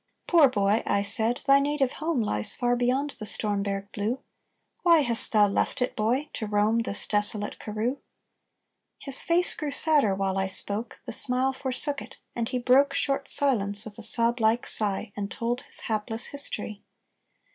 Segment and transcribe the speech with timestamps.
[0.25, 4.19] "Poor boy," I said, "thy native home Lies far beyond the Stormberg blue:
[4.81, 6.29] Why hast thou left it, boy!
[6.33, 7.99] to roam This desolate Karroo?"
[8.97, 13.27] His face grew sadder while I spoke; The smile forsook it; and he broke Short
[13.29, 16.81] silence with a sob like sigh, And told his hapless history.